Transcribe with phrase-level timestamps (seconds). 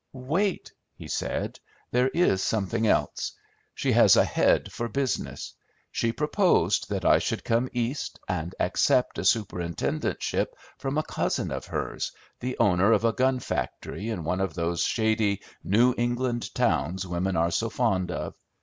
[0.13, 1.59] "Wait," he said.
[1.91, 3.33] "There is something else.
[3.75, 5.53] She has a head for business;
[5.91, 10.47] she proposed that I should come East, and accept a superintendentship
[10.79, 14.81] from a cousin of hers, the owner of a gun factory in one of those
[14.83, 18.33] shady New England towns women are so fond of.